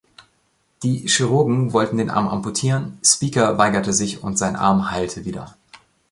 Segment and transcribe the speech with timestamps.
[0.81, 5.55] Die Chirurgen wollten den Arm amputieren, Speaker weigerte sich und sein Arm heilte wieder.